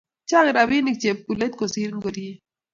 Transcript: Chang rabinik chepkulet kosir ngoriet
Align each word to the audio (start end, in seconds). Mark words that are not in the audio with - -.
Chang 0.29 0.49
rabinik 0.55 0.99
chepkulet 1.01 1.53
kosir 1.59 1.89
ngoriet 1.97 2.39